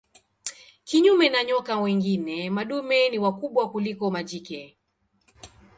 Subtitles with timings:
[0.87, 4.77] Kinyume na nyoka wengine madume ni wakubwa kuliko majike.